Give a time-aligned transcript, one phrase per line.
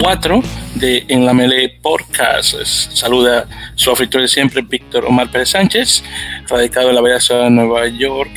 [0.00, 0.42] 4
[0.76, 2.54] de En la Melee Podcast.
[2.64, 6.04] Saluda su anfitrión de siempre, Víctor Omar Pérez Sánchez,
[6.48, 8.30] radicado en la bella ciudad de Nueva York,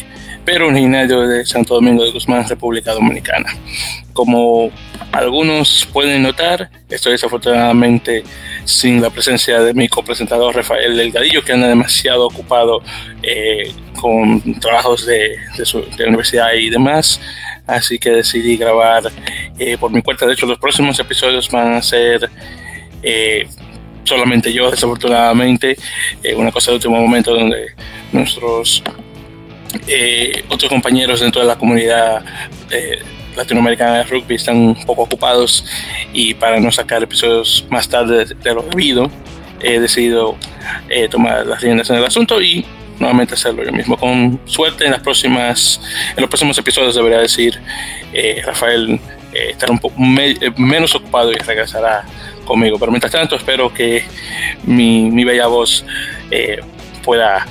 [0.43, 3.55] pero originario de Santo Domingo de Guzmán, República Dominicana.
[4.13, 4.71] Como
[5.11, 8.23] algunos pueden notar, estoy desafortunadamente
[8.65, 12.81] sin la presencia de mi copresentador Rafael Delgadillo, que anda demasiado ocupado
[13.21, 17.19] eh, con trabajos de, su, de universidad y demás
[17.75, 19.03] así que decidí grabar
[19.57, 20.25] eh, por mi cuenta.
[20.25, 22.29] De hecho, los próximos episodios van a ser
[23.01, 23.47] eh,
[24.03, 25.77] solamente yo, desafortunadamente,
[26.23, 27.73] eh, una cosa de último momento donde
[28.11, 28.83] nuestros
[30.49, 32.25] otros compañeros dentro de la comunidad
[33.37, 35.65] latinoamericana de rugby están un poco ocupados
[36.11, 39.09] y para no sacar episodios más tarde de lo debido,
[39.61, 40.35] he decidido
[41.09, 42.65] tomar las riendas en el asunto y
[43.01, 43.97] nuevamente hacerlo yo mismo.
[43.97, 45.81] Con suerte en las próximas,
[46.15, 47.59] en los próximos episodios debería decir
[48.13, 48.99] eh, Rafael
[49.33, 52.05] eh, estará un poco eh, menos ocupado y regresará
[52.45, 52.77] conmigo.
[52.79, 54.05] Pero mientras tanto espero que
[54.63, 55.83] mi, bella voz
[57.03, 57.45] pueda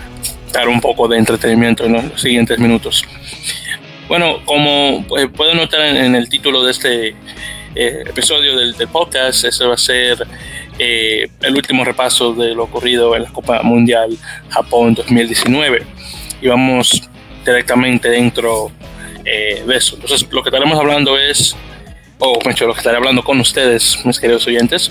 [0.53, 3.05] dar un poco de entretenimiento en los siguientes minutos.
[4.09, 5.05] Bueno, como
[5.37, 7.17] pueden notar en, el título de este
[7.75, 10.27] episodio del, del podcast, ese va a ser
[10.83, 14.17] eh, el último repaso de lo ocurrido en la Copa Mundial
[14.49, 15.83] Japón 2019
[16.41, 17.03] y vamos
[17.45, 18.73] directamente dentro
[19.27, 19.97] eh, de eso.
[19.97, 21.55] Entonces, lo que estaremos hablando es,
[22.19, 24.91] o mejor, lo que estaré hablando con ustedes, mis queridos oyentes,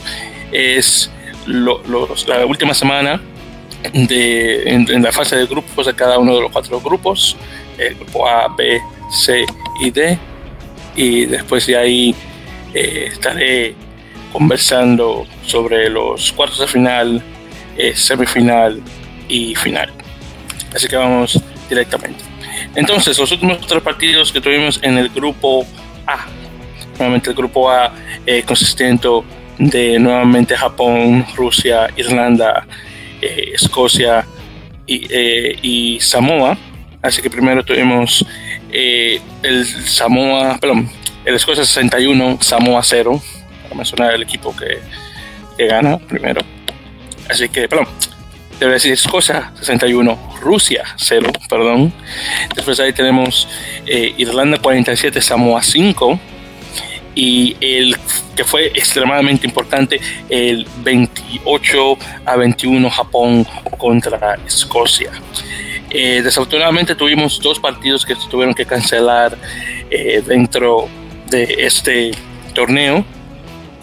[0.52, 1.10] es
[1.48, 3.20] la última semana
[3.92, 7.36] de, en, la fase de grupos de cada uno de los cuatro grupos,
[7.80, 9.44] el grupo A, B, C
[9.82, 10.20] y D,
[10.96, 12.16] y después de ahí
[12.76, 13.74] eh, estaré
[14.32, 17.24] conversando sobre los cuartos de final,
[17.78, 18.82] eh, semifinal
[19.28, 19.92] y final.
[20.74, 22.24] Así que vamos directamente.
[22.76, 25.66] Entonces, los últimos tres partidos que tuvimos en el grupo
[26.06, 26.26] A,
[26.98, 27.94] nuevamente el grupo A
[28.26, 29.08] eh, consistente
[29.58, 32.66] de nuevamente Japón, Rusia, Irlanda,
[33.22, 34.26] eh, Escocia
[34.86, 35.08] y,
[35.62, 36.58] y, Samoa.
[37.02, 38.26] Así que primero tuvimos
[38.72, 40.90] el Samoa, perdón,
[41.26, 43.22] el Escocia 61, Samoa 0
[43.76, 44.80] mencionar el equipo que,
[45.58, 46.42] que gana primero.
[47.30, 47.88] Así que, perdón,
[48.60, 51.94] debe decir Escocia 61, Rusia 0, perdón.
[52.56, 53.48] Después ahí tenemos
[53.86, 56.20] eh, Irlanda 47, Samoa 5.
[57.16, 57.98] Y el
[58.36, 60.00] que fue extremadamente importante,
[60.30, 63.46] el 28 a 21 Japón
[63.78, 65.12] contra Escocia.
[65.90, 69.38] Eh, desafortunadamente tuvimos dos partidos que tuvieron que cancelar
[69.90, 70.88] eh, dentro
[71.30, 72.12] de este
[72.54, 73.04] torneo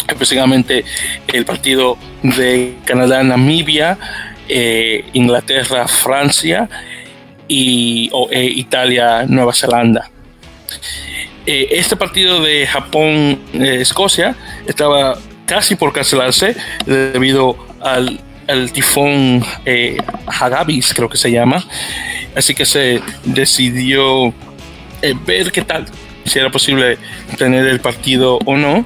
[0.09, 0.85] específicamente
[1.33, 3.99] el partido de Canadá-Namibia,
[4.49, 6.69] eh, Inglaterra-Francia
[7.49, 10.11] y e Italia-Nueva Zelanda.
[11.47, 14.35] Eh, este partido de Japón-Escocia
[14.67, 16.57] estaba casi por cancelarse
[16.87, 18.21] debido al,
[18.73, 19.97] tifón eh,
[20.27, 21.65] Hagabis, creo que se llama.
[22.35, 24.33] Así que se decidió
[25.25, 25.87] ver qué tal,
[26.25, 26.99] si era posible
[27.39, 28.85] tener el partido o no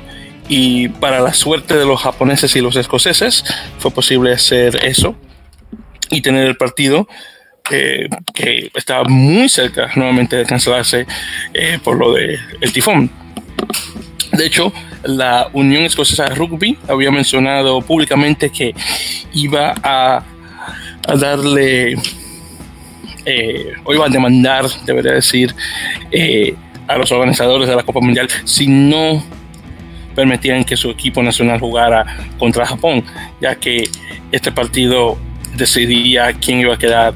[0.50, 3.44] y para la suerte de los japoneses y los escoceses
[3.78, 5.14] fue posible hacer eso
[6.10, 7.06] y tener el partido
[7.70, 11.06] eh, que estaba muy cerca nuevamente de cancelarse
[11.54, 13.08] eh, por lo del el tifón.
[14.32, 14.72] De hecho,
[15.04, 18.74] la Unión Escocesa de Rugby había mencionado públicamente que
[19.32, 20.24] iba a,
[21.16, 21.96] darle,
[23.24, 25.54] eh, o iba a demandar, debería decir,
[26.88, 29.22] a los organizadores de la Copa Mundial si no
[30.20, 32.04] permitían que su equipo nacional jugara
[32.38, 33.02] contra Japón,
[33.40, 33.88] ya que
[34.30, 35.18] este partido
[35.56, 37.14] decidía quién iba a quedar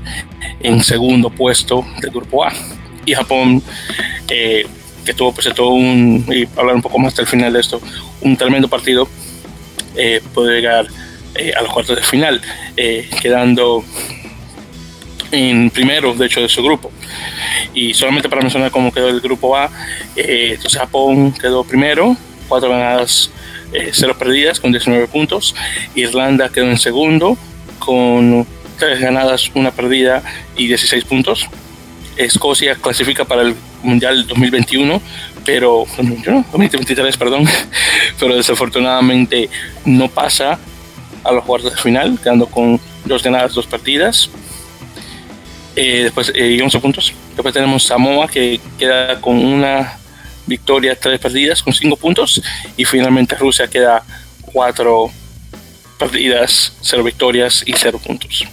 [0.61, 2.53] en segundo puesto del grupo A.
[3.05, 3.63] Y Japón,
[4.31, 4.67] eh,
[5.05, 7.79] que tuvo pues todo un, y hablar un poco más hasta el final de esto,
[8.23, 9.07] un tremendo partido,
[9.97, 10.87] eh, puede llegar
[11.35, 12.41] eh, a los cuartos de final,
[13.21, 13.85] quedando
[15.31, 16.91] en primero, de hecho, de su grupo.
[17.75, 19.71] Y solamente para mencionar cómo quedó el grupo A,
[20.17, 22.17] entonces Japón quedó primero,
[22.49, 23.31] cuatro ganadas,
[23.73, 25.55] eh, cero perdidas con 19 puntos.
[25.95, 27.37] Irlanda quedó en segundo
[27.79, 28.47] con
[28.79, 30.23] tres ganadas, una perdida
[30.57, 31.49] y 16 puntos.
[32.17, 35.01] Escocia clasifica para el Mundial 2021,
[35.45, 37.45] pero 2023, perdón,
[38.19, 39.51] pero desafortunadamente
[39.85, 40.59] no pasa
[41.23, 44.31] a los cuartos de final, quedando con dos ganadas, dos partidas.
[45.77, 47.13] Eh, después, eh, 11 puntos.
[47.35, 49.99] Después tenemos Samoa, que queda con una
[50.47, 52.43] victorias, tres perdidas con cinco puntos.
[52.77, 54.03] Y finalmente Rusia queda
[54.53, 55.11] cuatro
[55.99, 58.45] perdidas, cero victorias y cero puntos.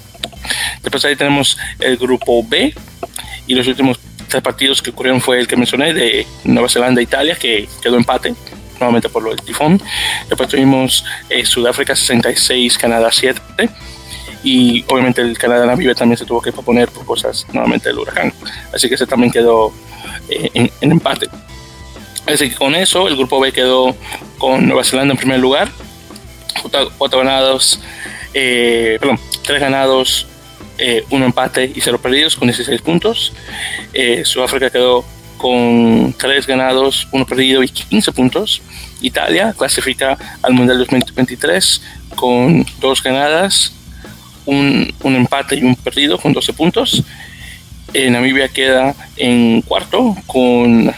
[0.81, 2.73] Después ahí tenemos el grupo B
[3.47, 7.03] y los últimos tres partidos que ocurrieron fue el que mencioné de Nueva Zelanda e
[7.03, 8.33] Italia, que quedó empate,
[8.79, 9.81] nuevamente por lo del tifón.
[10.29, 13.41] Después tuvimos eh, Sudáfrica 66, Canadá 7.
[14.43, 18.33] Y obviamente el Canadá Namibia también se tuvo que proponer por cosas nuevamente del huracán.
[18.73, 19.71] Así que ese también quedó
[20.29, 21.29] eh, en, empate.
[22.25, 23.95] Así que con eso el grupo B quedó
[24.37, 25.69] con Nueva Zelanda en primer lugar.
[26.97, 27.79] Cuatro ganados,
[28.33, 30.27] eh, perdón, tres ganados,
[30.77, 33.33] eh, uno empate y cero perdidos con 16 puntos.
[33.93, 35.03] Eh, Sudáfrica quedó
[35.37, 38.61] con tres ganados, uno perdido y 15 puntos.
[39.01, 41.81] Italia clasifica al Mundial 2023
[42.15, 43.73] con dos ganadas,
[44.45, 47.03] un, un empate y un perdido con 12 puntos.
[47.93, 50.93] Namibia queda en cuarto con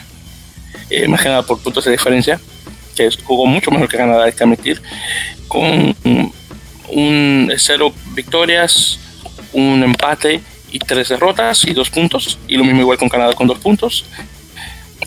[0.94, 2.40] eh, más que nada por puntos de diferencia,
[2.96, 4.82] que jugó mucho mejor que Canadá, hay que admitir,
[5.48, 5.96] con
[6.90, 9.00] un cero victorias,
[9.52, 10.42] un empate
[10.72, 14.06] y tres derrotas y dos puntos, y lo mismo igual con Canadá con dos puntos,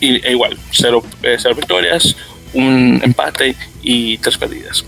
[0.01, 2.17] y e igual, cero, eh, cero victorias,
[2.53, 4.85] un empate y tres perdidas.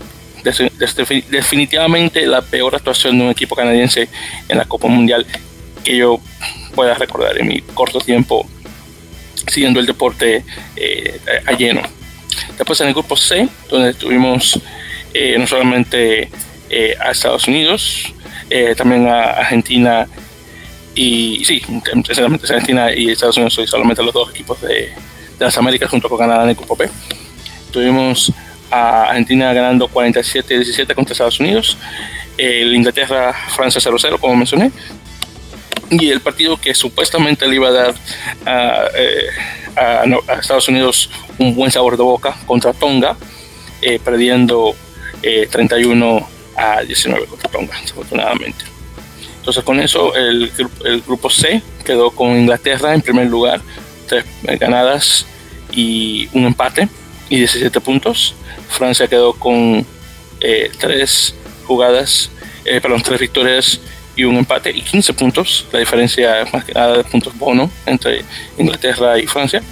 [1.29, 4.07] definitivamente la peor actuación de un equipo canadiense
[4.47, 5.25] en la Copa Mundial
[5.83, 6.19] que yo
[6.75, 8.47] pueda recordar en mi corto tiempo
[9.49, 10.43] siguiendo el deporte
[10.75, 11.81] eh, a lleno.
[12.57, 14.59] Después en el grupo C, donde tuvimos
[15.13, 16.29] eh, no solamente
[16.69, 18.13] eh, a Estados Unidos,
[18.75, 20.07] también a Argentina
[20.95, 21.61] y sí,
[22.05, 24.91] sinceramente Argentina y Estados Unidos son solamente los dos equipos de, de,
[25.37, 26.89] las Américas junto con Canadá en el grupo B.
[27.71, 28.33] Tuvimos
[28.71, 31.77] a Argentina ganando 47-17 contra Estados Unidos,
[32.37, 34.71] el Inglaterra Francia 0-0 como mencioné,
[35.89, 37.95] y el partido que supuestamente le iba a dar
[38.95, 39.27] eh,
[39.75, 40.03] a,
[40.39, 43.15] Estados Unidos un buen sabor de boca contra Tonga,
[43.81, 44.75] eh, perdiendo
[45.21, 46.23] 31 eh,
[46.57, 48.65] a 19 contra Tonga, desafortunadamente.
[49.37, 50.51] Entonces con eso el,
[50.85, 53.61] el, grupo C quedó con Inglaterra en primer lugar,
[54.07, 54.25] tres
[54.59, 55.25] ganadas
[55.71, 56.87] y un empate
[57.29, 58.35] y 17 puntos.
[58.67, 59.85] Francia quedó con
[60.79, 61.33] tres
[61.65, 62.29] jugadas,
[62.81, 63.79] perdón, tres victorias
[64.19, 65.65] y un empate y 15 puntos.
[65.71, 68.25] La diferencia es más que nada de puntos bono entre
[68.57, 69.63] Inglaterra y Francia.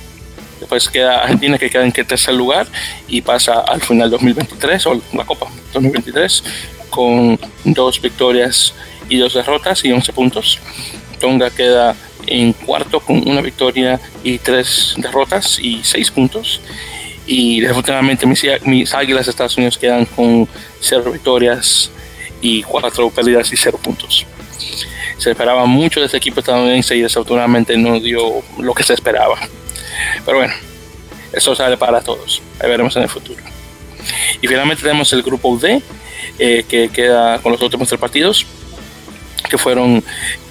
[0.60, 2.66] Después queda Argentina que queda en tercer lugar
[3.10, 6.44] y pasa al final 2023 o la Copa 2023
[6.90, 8.74] con dos victorias
[9.10, 10.60] y dos derrotas y 11 puntos.
[11.20, 11.94] Tonga queda
[12.26, 16.62] en cuarto con una victoria y tres derrotas y seis puntos.
[17.26, 20.48] Y desafortunadamente mis, mis águilas de Estados Unidos quedan con
[20.80, 21.92] cero victorias
[22.42, 24.26] y cuatro pérdidas y cero puntos
[25.18, 29.38] se esperaba mucho de este equipo estadounidense y desafortunadamente no dio lo que se esperaba.
[30.26, 30.54] Pero bueno,
[31.34, 32.42] eso sale para todos.
[32.60, 33.42] Ahí veremos en el futuro.
[34.42, 35.82] Y finalmente tenemos el grupo D,
[36.40, 38.46] eh, que queda con los últimos tres partidos,
[39.50, 40.04] que fueron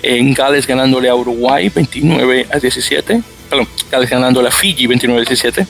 [0.03, 3.23] en Gales ganándole a Uruguay 29 a 17.
[3.49, 5.67] Perdón, Gales ganándole a Fiji 29 a 17.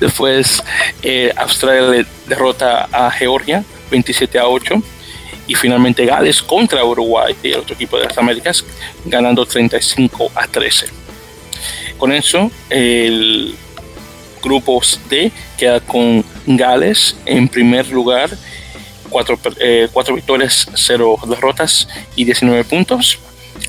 [0.00, 0.62] Después
[1.02, 4.82] eh, Australia derrota a Georgia 27 a 8
[5.46, 8.64] y finalmente Gales contra Uruguay, y el otro equipo de las Américas,
[9.04, 10.86] ganando 35 a 13.
[11.98, 13.54] Con eso, el
[14.42, 18.30] grupo D queda con Gales en primer lugar,
[19.10, 23.18] cuatro, eh, victorias, cero derrotas y 19 puntos.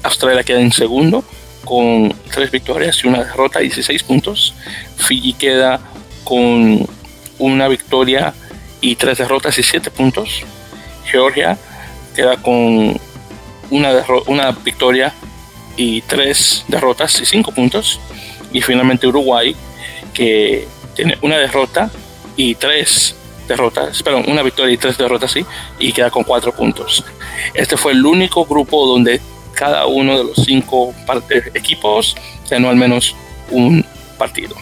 [0.03, 1.23] Australia queda en segundo
[1.63, 4.53] con tres victorias y una derrota, 16 puntos.
[4.97, 5.79] Fiji queda
[6.23, 6.87] con
[7.39, 8.33] una victoria
[8.81, 10.43] y tres derrotas y 7 puntos.
[11.05, 11.57] Georgia
[12.17, 12.99] queda con
[13.69, 15.13] una, victoria
[15.75, 17.99] y tres derrotas y cinco puntos.
[18.51, 19.55] Y finalmente Uruguay,
[20.15, 21.91] que tiene una derrota
[22.35, 23.15] y tres
[23.47, 25.45] derrotas, perdón, una victoria y tres derrotas, sí,
[25.77, 27.03] y queda con cuatro puntos.
[27.53, 29.21] Este fue el único grupo donde
[29.53, 30.95] cada uno de los cinco
[31.53, 32.15] equipos
[32.49, 33.15] ganó al menos
[33.51, 33.85] un
[34.17, 34.55] partido.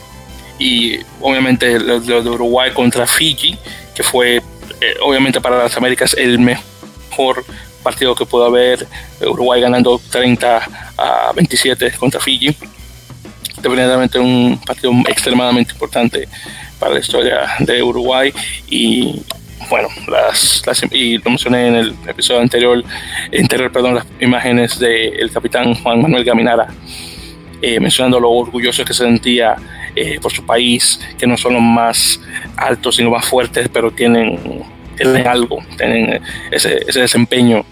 [0.59, 3.57] Y obviamente lo, de Uruguay contra Fiji,
[3.93, 4.37] que fue
[4.81, 6.74] eh, obviamente para las Américas el mejor
[7.83, 8.87] partido que pudo haber,
[9.21, 12.55] Uruguay ganando 30 a 27 contra Fiji.
[13.61, 16.27] Definitivamente un partido extremadamente importante
[16.79, 18.33] para la historia de Uruguay
[18.69, 19.21] y
[19.69, 22.83] bueno, las, y lo mencioné en el episodio anterior,
[23.37, 26.67] anterior perdón, las imágenes del capitán Juan Manuel Gaminara,
[27.61, 29.55] eh, mencionando lo orgulloso que se sentía
[29.95, 32.19] eh, por su país, que no son los más
[32.57, 36.21] altos, sino más fuertes, pero tienen tienen algo, tienen
[36.51, 37.65] ese, ese desempeño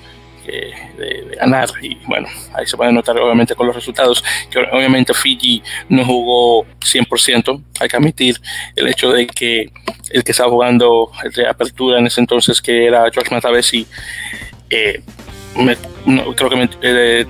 [0.46, 5.62] de, ganar y bueno, ahí se puede notar obviamente con los resultados, que obviamente Fiji
[5.90, 8.40] no jugó 100%, hay que admitir
[8.76, 9.72] el hecho de que
[10.12, 13.88] el que estaba jugando de apertura en ese entonces, que era George Matavesi,
[14.70, 15.02] eh,
[16.36, 17.26] creo que eh,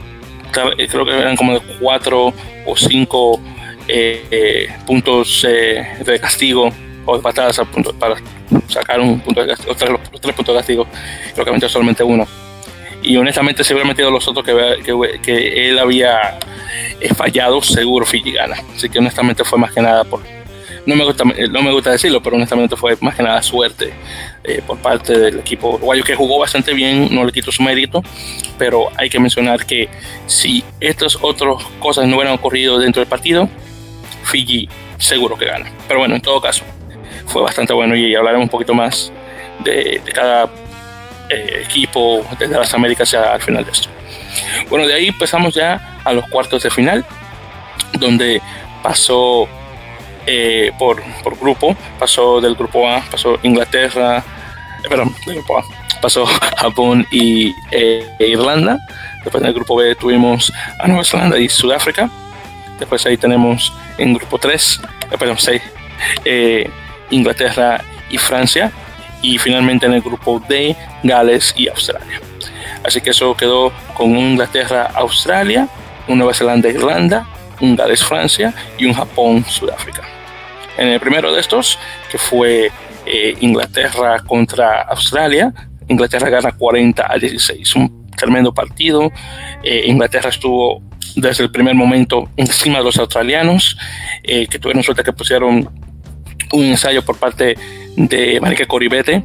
[0.52, 2.34] creo que eran como de cuatro
[2.66, 3.42] o cinco
[3.88, 6.70] eh, puntos de castigo
[7.06, 7.62] o de patadas
[8.00, 8.16] para
[8.68, 10.88] sacar un punto de castigo, tres, tres puntos de castigo,
[11.34, 12.28] creo que metió solamente uno.
[13.04, 16.40] Y honestamente, si hubiera metido los otros que, que, él había
[17.02, 18.56] eh, fallado, seguro Fiji gana.
[18.74, 20.22] Así que honestamente fue más que nada por.
[20.86, 23.94] No me gusta, no me gusta decirlo, pero honestamente fue más que nada suerte
[24.44, 28.04] eh, por parte del equipo uruguayo que jugó bastante bien, no le quito su mérito,
[28.58, 29.88] pero hay que mencionar que
[30.26, 33.48] si estas otras cosas no hubieran ocurrido dentro del partido,
[34.24, 35.72] Fiji seguro que gana.
[35.88, 36.66] Pero bueno, en todo caso,
[37.28, 39.12] fue bastante bueno y hablaremos un poquito más
[39.64, 40.50] de, cada
[41.30, 43.90] eh, equipo desde las Américas al final de esto.
[44.70, 47.06] Bueno, de ahí pasamos ya a los cuartos de final,
[47.94, 48.42] donde
[48.82, 49.48] pasó
[50.26, 54.24] eh, por, por, grupo, pasó del grupo A, pasó Inglaterra,
[54.84, 55.64] eh, perdón, del grupo A,
[56.02, 56.26] pasó
[56.58, 57.54] Japón y
[58.20, 58.80] Irlanda.
[59.24, 62.10] Después en el grupo B tuvimos a Nueva Zelanda y Sudáfrica.
[62.80, 64.82] Después ahí tenemos en grupo 3,
[65.18, 65.62] perdón, 6,
[67.14, 68.72] Inglaterra y Francia,
[69.22, 72.20] y finalmente en el grupo D, Gales y Australia.
[72.84, 75.68] Así que eso quedó con Inglaterra, Australia,
[76.08, 77.26] un Nueva Zelanda, Irlanda,
[77.62, 80.02] un Gales, Francia y un Japón, Sudáfrica.
[80.78, 81.80] En el primero de estos,
[82.12, 82.72] que fue
[83.06, 85.54] eh, Inglaterra contra Australia,
[85.88, 89.12] Inglaterra gana 40 a 16, un tremendo partido.
[89.64, 90.82] Eh, Inglaterra estuvo
[91.16, 93.78] desde el primer momento encima de los australianos,
[94.24, 95.70] eh, que tuvieron suerte que pusieron
[96.54, 97.58] un ensayo por parte
[97.96, 99.24] de Marica Coribete,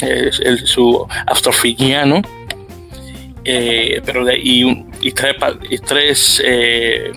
[0.00, 2.22] el, su astrofigiano,
[3.44, 5.36] eh, pero y, tres,
[5.70, 7.12] y tres eh,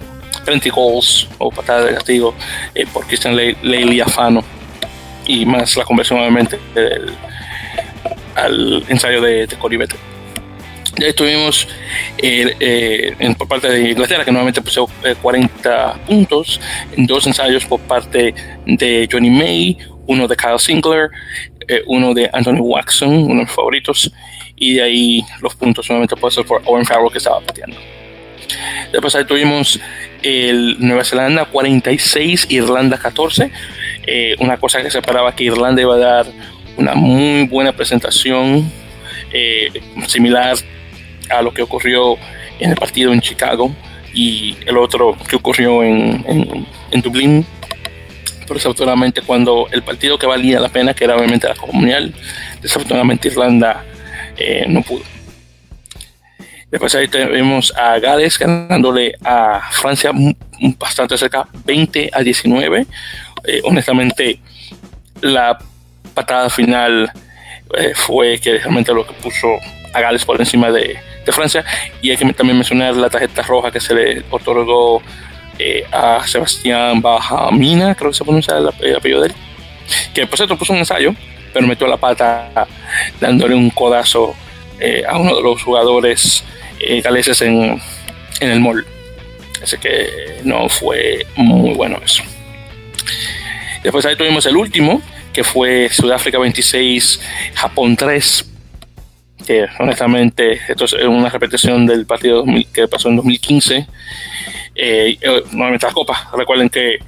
[0.74, 2.34] goals o patadas de castigo
[2.74, 4.44] eh, por Cristian Leiliafano
[5.26, 6.58] y más la conversión obviamente
[8.36, 10.11] al ensayo de Coribete.
[10.98, 11.68] Estuvimos
[12.18, 14.90] eh, eh, por parte de Inglaterra, que nuevamente puso
[15.22, 16.60] 40 eh, puntos,
[16.96, 18.34] en dos ensayos por parte
[18.66, 21.10] de Johnny May, uno de Kyle Sinclair,
[21.86, 24.12] uno de Anthony Watson, uno de mis favoritos,
[24.58, 27.78] y de ahí los puntos nuevamente puestos por Owen Farrell que estaba pateando.
[28.92, 29.80] Después ahí tuvimos
[30.22, 33.50] el Nueva Zelanda 46, Irlanda 14.
[34.40, 36.26] una cosa que se esperaba que Irlanda iba a dar
[36.76, 38.70] una muy buena presentación,
[40.08, 40.58] similar
[41.32, 42.18] a lo que ocurrió
[42.60, 43.72] en el partido en Chicago
[44.14, 47.46] y el otro que ocurrió en, en, Dublín.
[48.42, 52.02] Pero desafortunadamente cuando el partido que valía la pena, que era obviamente la Comunidad,
[52.62, 53.84] desafortunadamente Irlanda
[54.38, 55.04] eh, no pudo.
[56.70, 60.12] Después ahí tenemos a Gales ganándole a Francia
[60.78, 62.86] bastante cerca, 20 a 19.
[63.44, 64.40] Eh, honestamente,
[65.22, 65.58] la
[66.14, 67.12] patada final
[67.78, 69.48] eh, fue que realmente lo que puso
[69.94, 71.66] a Gales por encima de, de Francia.
[72.02, 75.02] Y hay que también mencionar la tarjeta roja que se le otorgó
[75.60, 79.36] eh, a Sebastián Bajamina, creo que se pronuncia el, apellido de él,
[80.14, 81.14] que por cierto puso un ensayo,
[81.54, 82.68] pero metió la pata
[83.20, 84.34] dándole un codazo
[84.80, 86.44] eh, a uno de los jugadores
[86.80, 87.80] eh, galeses en,
[88.40, 88.86] en el mall.
[89.62, 92.24] Así que no fue muy bueno eso.
[93.84, 95.02] Después ahí tuvimos el último,
[95.34, 97.22] que fue Sudáfrica 26,
[97.54, 98.51] Japón 3
[99.80, 102.44] honestamente esto es una repetición del partido
[102.74, 103.88] que pasó en 2015.
[104.76, 106.30] Eh, eh, nuevamente la Copa.
[106.36, 107.00] Recuerden que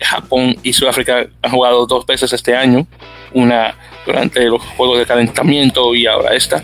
[0.00, 2.86] Japón y Sudáfrica han jugado dos veces este año,
[3.32, 3.74] una
[4.04, 6.62] durante los juegos de calentamiento y ahora esta.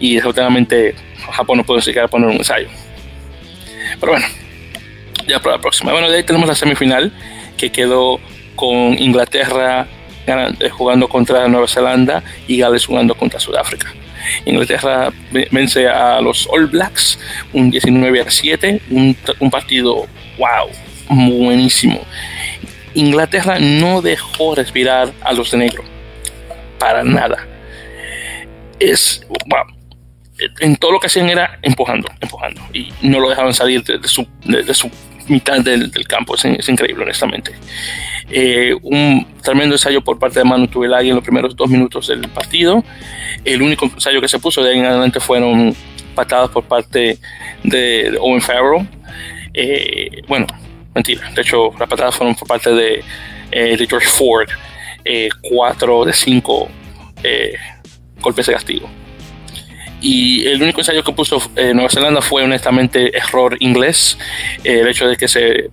[0.00, 0.94] Y desafortunadamente
[1.30, 2.68] Japón no pudo siquiera poner un ensayo.
[4.00, 4.26] Pero bueno,
[5.26, 5.92] ya para la próxima.
[5.92, 7.12] Bueno, de ahí tenemos la semifinal
[7.56, 8.20] que quedó
[8.56, 9.86] con Inglaterra
[10.70, 13.92] jugando contra Nueva Zelanda y Gales jugando contra Sudáfrica.
[14.44, 15.12] Inglaterra
[15.50, 17.18] vence a los All Blacks
[17.52, 20.06] un 19 a 7, un, partido
[20.38, 20.68] wow,
[21.08, 22.00] buenísimo.
[22.94, 25.82] Inglaterra no dejó respirar a los de negro,
[26.78, 27.46] para nada.
[28.78, 29.64] Es, wow,
[30.60, 34.26] en todo lo que hacían era empujando, empujando, y no lo dejaban salir de, su,
[34.44, 34.90] de, su,
[35.28, 37.52] mitad del, campo, es, increíble, honestamente.
[38.30, 42.28] Eh, un tremendo ensayo por parte de Manu Tuvelagi en los primeros dos minutos del
[42.28, 42.84] partido.
[43.44, 45.74] El único ensayo que se puso de ahí en adelante fueron
[46.14, 47.18] patadas por parte
[47.62, 48.88] de, Owen Farrell.
[49.54, 50.46] Eh, bueno,
[50.94, 51.30] mentira.
[51.34, 53.04] De hecho, las patadas fueron por parte de,
[53.50, 54.48] eh, George Ford.
[55.42, 56.68] cuatro de cinco
[58.20, 59.01] golpes de castigo.
[60.02, 64.18] Y el único ensayo que puso Nueva Zelanda fue honestamente error inglés.
[64.64, 65.70] el hecho de que se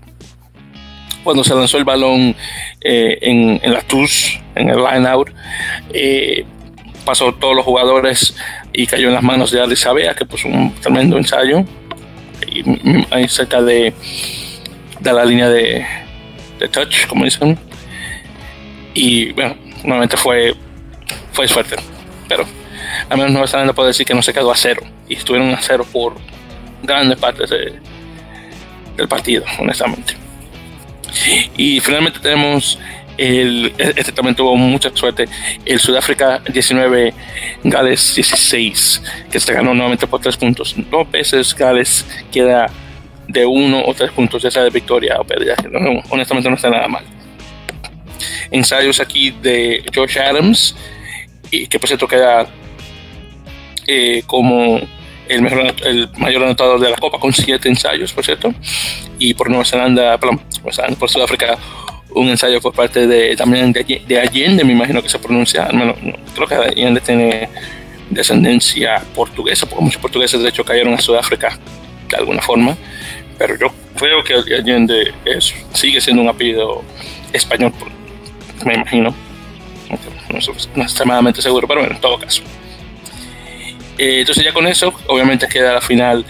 [1.23, 2.35] cuando se lanzó el balón
[2.81, 5.29] eh, en, la TUS, en el line out,
[5.93, 6.45] eh,
[7.05, 8.35] pasó todos los jugadores
[8.73, 11.65] y cayó en las manos de Alice Abea, que puso un tremendo ensayo,
[13.11, 13.93] ahí cerca de,
[14.99, 15.85] de la línea de,
[16.59, 17.57] de touch, como dicen.
[18.93, 20.55] Y bueno, nuevamente fue,
[21.31, 21.75] fue fuerte.
[22.27, 22.45] Pero
[23.09, 24.81] al menos Nueva Zelanda puede decir que no se quedó a cero.
[25.07, 26.15] Y estuvieron a cero por
[26.83, 30.15] grandes partes del partido, honestamente.
[31.57, 32.77] Y finalmente tenemos
[33.17, 35.27] el, este también tuvo mucha suerte.
[35.65, 37.13] El Sudáfrica 19,
[37.63, 40.73] Gales 16, que se ganó nuevamente por tres puntos.
[40.89, 42.67] Dos veces Gales queda
[43.27, 45.55] de uno o tres puntos, ya sea de victoria o pérdida.
[46.09, 47.03] honestamente no está nada mal.
[48.51, 50.75] Ensayos aquí de Josh Adams,
[51.51, 52.47] y que por cierto queda
[53.91, 54.79] eh, como
[55.27, 58.53] el, mejor, el mayor anotador de la Copa con siete ensayos, por cierto.
[59.17, 60.41] Y por Nueva Zelanda, perdón,
[60.99, 61.57] por Sudáfrica,
[62.11, 65.95] un ensayo por parte de también de, Allende, me imagino que se pronuncia, al
[66.35, 67.49] creo que Allende tiene
[68.11, 71.57] descendencia portuguesa, porque muchos portugueses de hecho cayeron a Sudáfrica
[72.07, 72.77] de alguna forma,
[73.39, 76.83] pero yo creo que Allende es, sigue siendo un apellido
[77.33, 77.73] español,
[78.63, 79.15] me imagino,
[79.89, 80.39] no,
[80.75, 82.43] no extremadamente seguro, pero bueno, en todo caso.
[83.99, 86.25] Eh, entonces ya con eso, obviamente queda la final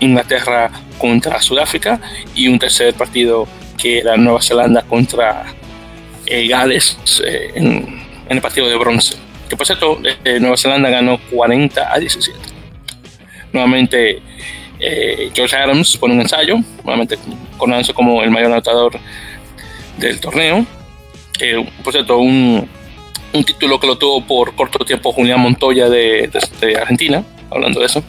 [0.00, 2.00] Inglaterra contra Sudáfrica
[2.34, 3.46] y un tercer partido
[3.78, 5.44] que era Nueva Zelanda contra
[6.26, 9.16] eh, Gales eh, en, el partido de bronce.
[9.48, 12.38] Que por cierto, eh, Nueva Zelanda ganó 40 a 17.
[13.52, 14.20] Nuevamente,
[15.32, 17.16] George Adams pone un ensayo, nuevamente
[17.56, 18.98] conoce como el mayor anotador
[19.96, 20.66] del torneo.
[21.82, 22.68] por cierto, un,
[23.32, 26.30] un, título que lo tuvo por corto tiempo Julián Montoya de,
[26.60, 28.02] de Argentina, hablando de eso.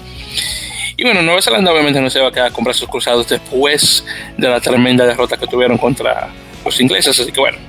[0.95, 4.03] Y bueno, Nueva Zelanda obviamente no se va a quedar con brazos cruzados después
[4.35, 6.29] de la tremenda derrota que tuvieron contra
[6.65, 7.59] los ingleses, así que bueno,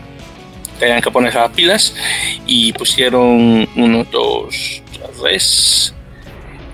[0.79, 1.95] tenían que poner las pilas
[2.47, 4.83] y pusieron uno, dos,
[5.21, 5.95] tres,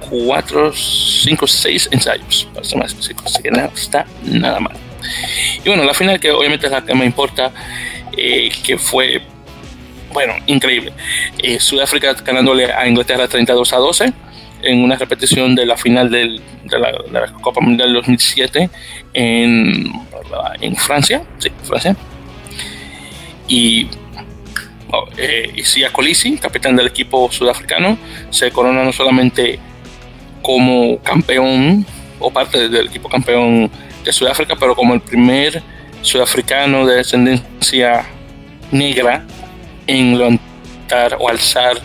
[0.09, 4.77] cuatro, cinco, seis ensayos, para ser más específico, así que no está nada mal.
[5.65, 7.53] Y bueno, la final que obviamente es la que me importa,
[8.17, 9.23] eh, que fue,
[10.15, 10.93] bueno, increíble.
[11.39, 14.13] Eh, Sudáfrica ganándole a Inglaterra 32 a 12
[14.63, 18.71] en una repetición de la final de, la, Copa Mundial 2007
[19.13, 19.93] en,
[20.61, 21.23] en Francia,
[21.65, 21.97] Francia.
[23.49, 23.89] Y
[24.93, 27.99] oh, eh, Isia Colisi, capitán del equipo sudafricano,
[28.31, 29.59] se corona no solamente
[30.43, 31.85] como campeón
[32.21, 33.69] o parte del equipo campeón
[34.05, 35.61] de Sudáfrica, pero como el primer
[36.03, 38.07] sudafricano de descendencia
[38.71, 39.27] negra
[39.87, 41.81] en levantar o alzar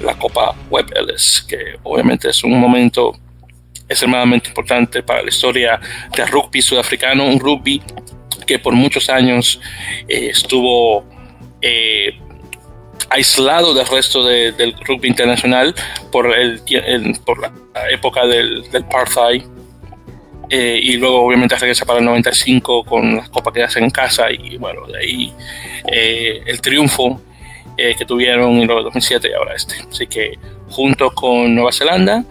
[0.00, 3.16] la Copa Web Ellis, que obviamente es un momento
[3.88, 5.80] extremadamente importante para la historia
[6.14, 7.82] del rugby sudafricano, un rugby
[8.46, 9.60] que por muchos años
[10.08, 11.04] eh, estuvo
[11.60, 12.18] eh,
[13.10, 15.74] aislado del resto del rugby internacional
[16.10, 16.60] por, el,
[17.24, 17.52] por la
[17.90, 19.42] época del, del apartheid
[20.48, 24.30] eh, y luego obviamente regresa para el 95 con las copas que hacen en casa
[24.30, 25.32] y bueno, de ahí
[26.46, 27.20] el triunfo
[27.76, 29.74] eh, que tuvieron en los 2007 y ahora este.
[29.90, 32.24] Así que junto con Nueva Zelanda,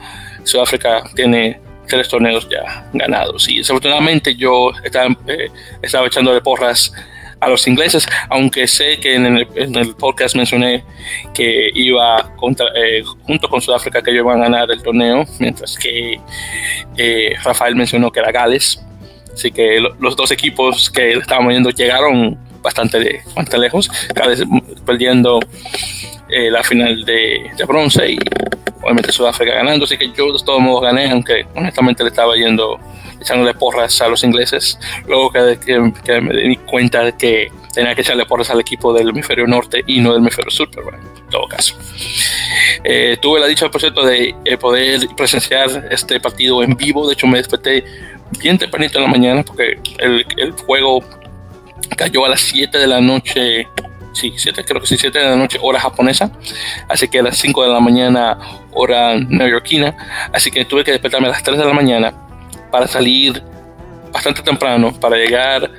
[0.44, 3.48] Sudáfrica tiene tres torneos ya ganados.
[3.48, 5.50] Y desafortunadamente yo estaba, eh,
[5.82, 6.92] estaba echando de porras
[7.40, 10.84] a los ingleses, aunque sé que en el, podcast mencioné
[11.34, 15.78] que iba contra, eh, junto con Sudáfrica que ellos iban a ganar el torneo, mientras
[15.78, 16.20] que
[17.44, 18.82] Rafael mencionó que era Gales.
[19.32, 24.44] Así que los dos equipos que estaban viendo llegaron bastante, bastante lejos, cada vez
[24.86, 25.40] perdiendo
[26.28, 28.20] eh, la final de, bronce y
[28.82, 32.80] obviamente Sudáfrica ganando, así que yo de todos modos gané, aunque honestamente le estaba yendo
[33.22, 35.60] echándole porras a los ingleses, luego que,
[36.04, 39.84] que, me di cuenta de que tenía que echarle porras al equipo del hemisferio norte
[39.88, 41.76] y no del hemisferio sur, pero bueno, en todo caso.
[42.84, 47.14] Eh, tuve la dicha, por cierto, de eh, poder presenciar este partido en vivo, de
[47.14, 47.84] hecho me desperté
[48.40, 51.04] bien tempranito en la mañana porque el, el juego
[51.98, 53.68] cayó a las 7 de la noche,
[54.14, 56.32] sí, 7, creo que sí, 7 de la noche, hora japonesa,
[56.88, 58.38] así que a las 5 de la mañana,
[58.74, 59.96] hora neoyorquina,
[60.34, 62.14] así que tuve que despertarme a las 3 de la mañana
[62.72, 63.42] para salir
[64.12, 65.70] bastante temprano, para llegar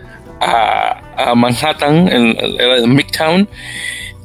[0.40, 3.49] a, a Manhattan, en, en Midtown,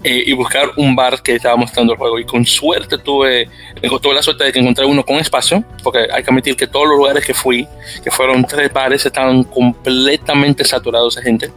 [0.04, 2.18] eh, y buscar un bar que estaba mostrando el juego.
[2.18, 3.48] Y con suerte tuve,
[3.82, 6.88] tuve la suerte de que encontré uno con espacio, porque hay que admitir que todos
[6.88, 7.68] los lugares que fui,
[8.04, 11.52] que fueron tres bares, estaban completamente saturados de gente.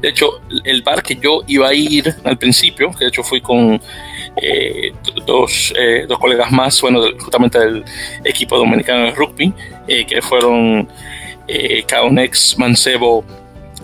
[0.00, 3.40] De hecho, el bar que yo iba a ir al principio, que de hecho fui
[3.40, 3.80] con
[4.36, 4.92] eh,
[5.26, 7.84] dos, eh, dos, colegas más, bueno, justamente del
[8.24, 9.52] equipo dominicano de rugby,
[9.86, 10.88] que fueron
[11.86, 13.24] Caonex Mancebo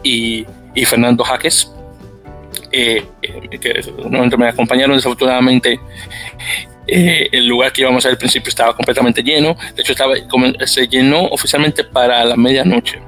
[0.03, 1.71] y, y Fernando Jaques
[2.71, 3.03] eh,
[3.61, 5.81] que me acompañaron desafortunadamente.
[6.91, 9.57] Eh, el lugar que íbamos al principio estaba completamente lleno.
[9.75, 10.15] De hecho, estaba,
[10.67, 13.01] se llenó oficialmente para la medianoche.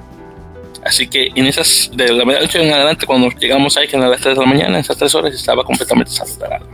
[0.85, 4.21] Así que en esas, de la medianoche en adelante, cuando llegamos ahí, que a las
[4.21, 6.67] 3 de la mañana, en esas 3 horas estaba completamente saludable.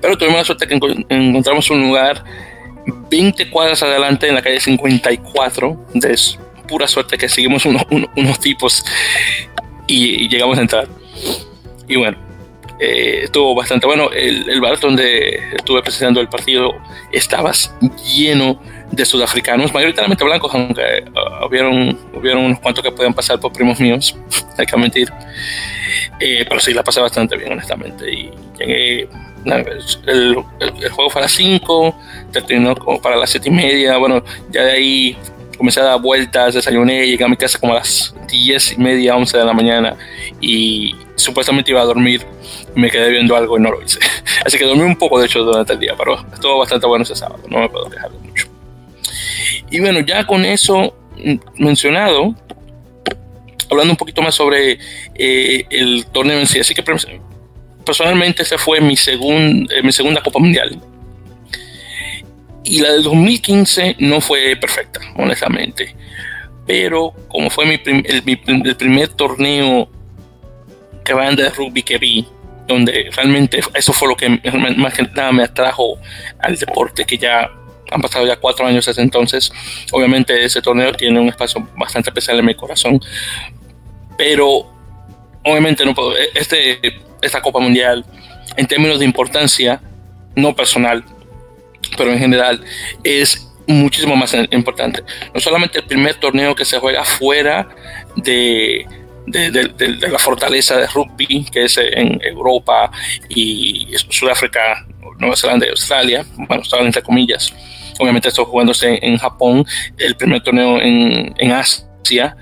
[0.00, 0.78] Pero tuvimos la suerte que
[1.08, 2.22] encontramos un lugar
[3.10, 5.86] 20 cuadras adelante en la calle 54.
[5.94, 6.18] De
[6.68, 8.84] pura suerte que seguimos unos, tipos
[9.86, 10.88] y, llegamos a entrar.
[11.88, 12.18] Y bueno,
[12.78, 14.10] eh, estuvo bastante bueno.
[14.12, 16.74] El, el, bar donde estuve presentando el partido
[17.12, 17.52] estaba
[18.14, 18.60] lleno
[18.90, 23.80] de sudafricanos, mayoritariamente blancos, aunque uh, hubieron, hubieron unos cuantos que podían pasar por primos
[23.80, 24.16] míos,
[24.58, 25.12] hay que mentir.
[26.20, 28.10] Eh, pero sí, la pasé bastante bien, honestamente.
[28.10, 29.08] Y llegué
[30.06, 30.34] el,
[30.90, 31.94] juego fue a las 5,
[32.32, 33.96] terminó como para las 7 y media.
[33.98, 35.16] Bueno, ya de ahí
[35.56, 39.16] comencé a dar vueltas, desayuné, llegué a mi casa como a las 10 y media,
[39.16, 39.96] 11 de la mañana
[40.40, 42.24] y supuestamente iba a dormir.
[42.74, 43.98] Me quedé viendo algo y no lo hice.
[44.44, 47.16] Así que dormí un poco, de hecho, durante el día, pero estuvo bastante bueno ese
[47.16, 48.48] sábado, no me puedo quejar mucho.
[49.70, 50.94] Y bueno, ya con eso
[51.56, 52.34] mencionado,
[53.70, 54.78] hablando un poquito más sobre
[55.14, 56.84] eh, el torneo en sí, así que
[57.84, 60.80] personalmente esa fue mi, eh, mi segunda Copa Mundial.
[62.66, 65.94] Y la del 2015 no fue perfecta, honestamente.
[66.66, 69.88] Pero como fue mi, el, primer torneo
[71.04, 72.26] que van de rugby que vi,
[72.66, 74.28] donde realmente eso fue lo que
[74.76, 75.98] más que nada me atrajo
[76.40, 77.48] al deporte, que ya
[77.92, 79.52] han pasado ya cuatro años desde entonces.
[79.92, 83.00] Obviamente ese torneo tiene un espacio bastante especial en mi corazón,
[84.18, 84.66] pero
[85.44, 86.80] obviamente no puedo, este
[87.22, 88.04] esta Copa Mundial
[88.56, 89.80] en términos de importancia,
[90.34, 91.04] no personal,
[91.96, 92.62] pero en general,
[93.02, 95.02] es muchísimo más importante.
[95.34, 97.68] No solamente el primer torneo que se juega fuera
[98.16, 98.86] de,
[99.26, 102.90] de, la fortaleza de rugby, que es en Europa
[103.28, 104.86] y Sudáfrica,
[105.18, 107.52] Nueva Zelanda y Australia, bueno, estaban entre comillas.
[107.98, 109.64] Obviamente estoy jugándose en, Japón,
[109.96, 112.36] el primer torneo en, en Asia,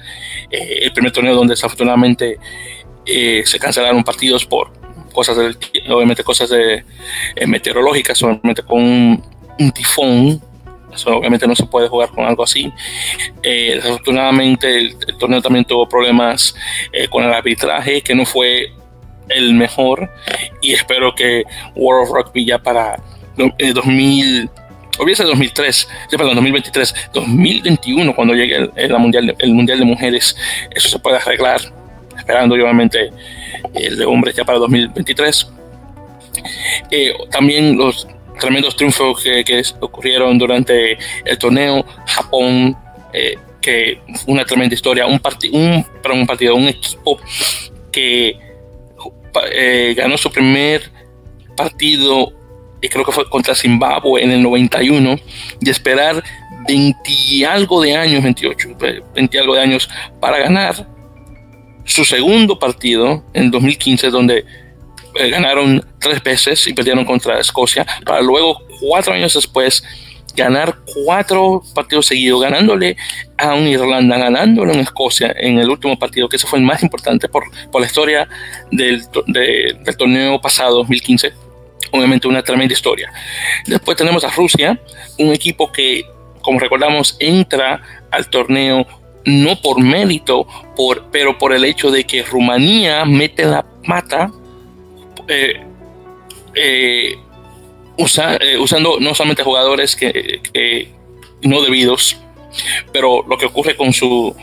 [0.51, 2.39] eh, el primer torneo donde desafortunadamente
[3.07, 4.73] eh, se cancelaron partidos por
[5.13, 5.57] cosas del,
[5.91, 6.85] obviamente cosas de,
[7.37, 9.23] eh, meteorológicas, obviamente con
[9.59, 10.41] un, tifón,
[11.07, 12.73] obviamente no se puede jugar con algo así.
[13.43, 16.55] Eh, desafortunadamente el, torneo también tuvo problemas
[17.11, 18.73] con el arbitraje, que no fue
[19.29, 20.11] el mejor,
[20.61, 23.01] y espero que World of Rugby ya para
[23.37, 24.51] 2000
[24.99, 30.37] hubiese 2003, ya perdón, 2023, 2021, cuando llegue el, mundial, el Mundial de Mujeres,
[30.71, 31.61] eso se puede arreglar
[32.17, 33.11] esperando obviamente
[33.75, 35.51] el de hombres ya para 2023.
[36.91, 38.07] Eh, también los
[38.39, 42.77] tremendos triunfos que, ocurrieron durante el torneo, Japón,
[43.13, 45.21] eh, que fue una tremenda historia, un,
[45.53, 47.19] un, un partido, un equipo
[47.91, 48.39] que
[49.53, 50.91] eh, ganó su primer
[51.57, 52.33] partido,
[52.81, 55.19] y creo que fue contra Zimbabue en el 91,
[55.61, 56.23] y esperar
[56.67, 58.77] 20 y algo de años, 28,
[59.15, 59.89] 20 y algo de años
[60.21, 60.87] para ganar
[61.85, 64.45] su segundo partido en 2015, donde
[65.17, 69.83] eh, ganaron tres veces y perdieron contra Escocia, para luego, cuatro años después,
[70.37, 72.97] ganar cuatro partidos seguidos, ganándole
[73.39, 76.83] a un Irlanda, ganándole a Escocia en el último partido, que ese fue el más
[76.83, 78.29] importante por, por la historia
[78.71, 81.33] del, del torneo pasado, 2015.
[81.93, 83.13] Obviamente una tremenda historia.
[83.67, 84.81] Después tenemos a Rusia,
[85.19, 86.05] un equipo que,
[86.43, 88.87] como recordamos, entra al torneo
[89.25, 90.47] no por mérito,
[90.77, 94.31] por, pero por el hecho de que Rumanía mete la mata
[95.29, 95.63] eh,
[96.55, 97.17] eh,
[97.97, 100.89] eh, usando no solamente jugadores que,
[101.43, 102.17] no debidos,
[102.93, 104.35] pero lo que ocurre con su,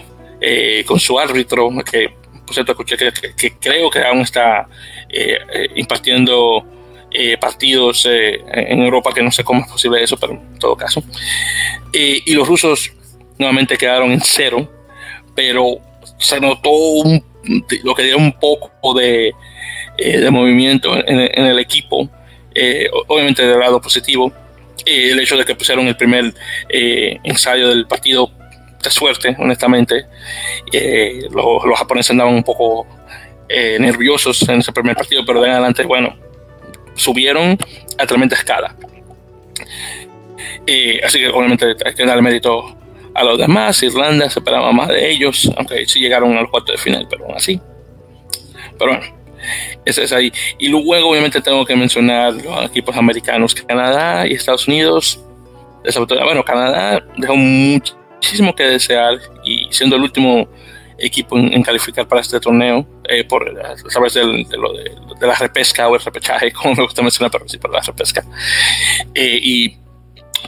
[0.86, 2.14] con su árbitro, que
[2.46, 4.68] por cierto escuché que, creo que aún está
[5.76, 6.66] impartiendo
[7.40, 11.04] partidos en Europa, que no sé cómo es posible eso, pero en todo caso.
[11.94, 12.92] y los rusos
[13.38, 14.70] nuevamente quedaron en cero,
[15.36, 15.78] pero
[16.20, 16.70] se notó
[17.84, 19.34] lo que dio un poco de,
[20.02, 22.10] eh, movimiento en, el equipo,
[22.56, 24.32] eh, obviamente del lado positivo.
[24.86, 26.34] Eh, el hecho de que pusieron el primer
[27.24, 28.32] ensayo del partido
[28.84, 30.06] de suerte, honestamente.
[31.30, 32.88] Los, los, japoneses andaban un poco
[33.50, 36.18] nerviosos en ese primer partido, pero de en adelante, bueno,
[36.96, 37.58] subieron
[37.98, 38.76] a tremenda escala.
[41.04, 42.76] así que obviamente hay que darle mérito
[43.14, 43.84] a los demás.
[43.84, 47.36] Irlanda se esperaba más de ellos, aunque sí llegaron al cuarto de final, pero aún
[47.36, 47.62] así.
[48.80, 49.21] Pero bueno,
[49.86, 50.32] ese es ahí.
[50.58, 55.20] Y luego, obviamente, tengo que mencionar los equipos americanos, Canadá y Estados Unidos.
[56.08, 60.48] Bueno, Canadá dejó muchísimo que desear y siendo el último
[61.02, 65.96] equipo en, calificar para este torneo eh, por a través de, de, la repesca o
[65.96, 68.24] el repechaje, como me gusta mencionar, pero sí por la repesca.
[69.14, 69.78] Eh, y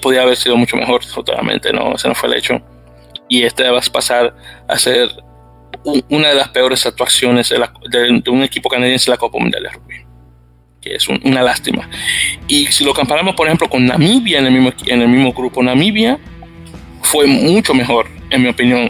[0.01, 2.61] podía haber sido mucho mejor, totalmente, no, ese no fue el hecho.
[3.29, 4.35] Y este va a pasar
[4.67, 5.09] a ser
[6.09, 9.95] una de las peores actuaciones de, un equipo canadiense en la Copa Mundial de Rugby,
[10.81, 11.89] que es una lástima.
[12.47, 15.61] Y si lo comparamos, por ejemplo, con Namibia en el mismo, en el mismo grupo,
[15.61, 16.19] Namibia
[17.01, 18.89] fue mucho mejor, en mi opinión,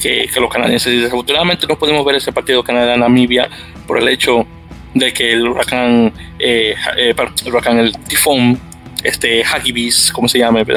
[0.00, 0.92] que, los canadienses.
[0.92, 3.48] Y desafortunadamente no podemos ver ese partido Canadá-Namibia
[3.86, 4.46] por el hecho
[4.94, 8.60] de que el huracán, eh, eh, el huracán, el tifón,
[9.02, 10.60] este Hagibis, ¿cómo se llama?
[10.60, 10.76] a ver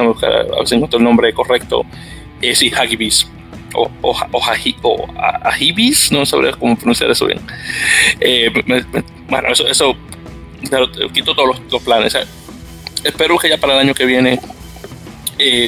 [0.65, 1.85] si encuentro el nombre correcto.
[2.41, 3.29] Eh, sí, Hagibis.
[3.75, 5.07] O, o, o,
[5.43, 7.39] Ahibis, no sabría cómo pronunciar eso bien.
[8.19, 8.49] Eh,
[9.27, 9.95] bueno, eso, eso
[11.13, 12.17] quito todos los, planes.
[13.03, 14.39] espero que ya para el año que viene,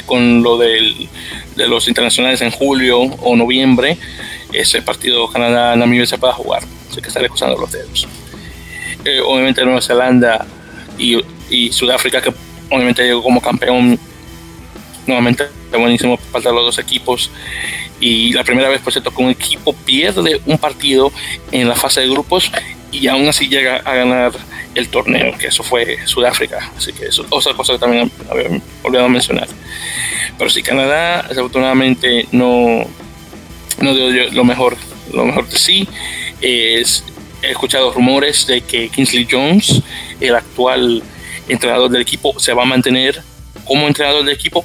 [0.06, 1.08] con lo del,
[1.56, 3.98] de los internacionales en julio o noviembre,
[4.52, 6.62] ese partido Canadá-Namibia se pueda jugar.
[6.90, 8.08] Así que estaré cruzando los dedos.
[9.04, 10.46] Eh, obviamente Nueva Zelanda
[10.98, 12.32] y, y, Sudáfrica, que
[12.70, 13.98] obviamente llegó como campeón,
[15.08, 17.30] nuevamente buenísimo para los dos equipos.
[18.00, 21.12] Y la primera vez, por cierto, que un equipo pierde un partido
[21.50, 22.50] en la fase de grupos
[22.92, 24.32] y aún así llega a ganar
[24.74, 26.70] el torneo, que eso fue Sudáfrica.
[26.76, 28.48] Así que eso es otra cosa que también había
[28.82, 29.48] olvidado mencionar.
[30.38, 32.86] Pero si Canadá, desafortunadamente, no,
[33.80, 34.76] no dio lo mejor,
[35.12, 35.88] lo mejor de sí.
[36.40, 37.04] Es,
[37.42, 39.82] he escuchado rumores de que Kingsley Jones,
[40.20, 41.02] el actual
[41.48, 43.22] entrenador del equipo, se va a mantener
[43.64, 44.64] como entrenador del equipo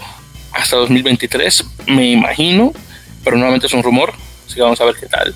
[0.54, 2.74] hasta 2023, me imagino,
[3.24, 4.14] pero nuevamente es un rumor,
[4.46, 5.34] así que vamos a ver qué tal.